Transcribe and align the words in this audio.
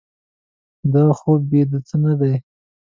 دغه 0.93 1.13
خوب 1.19 1.39
بې 1.49 1.61
د 1.69 1.71
څه 1.87 1.95
نه 2.03 2.13
دی. 2.19 2.33